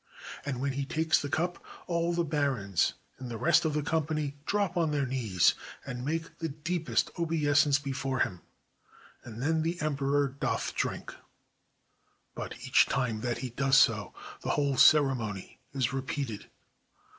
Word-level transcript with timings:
And 0.43 0.59
when 0.59 0.73
he 0.73 0.83
takes 0.83 1.21
the 1.21 1.29
cup, 1.29 1.63
all 1.85 2.11
the 2.11 2.23
barons 2.23 2.95
and 3.19 3.29
the 3.29 3.37
rest 3.37 3.65
of 3.65 3.75
the 3.75 3.83
company 3.83 4.35
drop 4.47 4.75
on 4.75 4.89
their 4.89 5.05
knees 5.05 5.53
and 5.85 6.03
make 6.03 6.39
the 6.39 6.49
deepest 6.49 7.11
obeisance 7.19 7.77
before 7.77 8.21
him, 8.21 8.41
and 9.23 9.43
then 9.43 9.61
the 9.61 9.79
emperor 9.79 10.27
doth 10.27 10.73
drink. 10.73 11.13
But 12.33 12.55
each 12.65 12.87
time 12.87 13.21
that 13.21 13.37
he 13.45 13.51
does 13.51 13.77
so 13.77 14.11
the 14.41 14.49
whole 14.57 14.75
ceremony 14.75 15.59
is 15.71 15.93
repeated. 15.93 16.47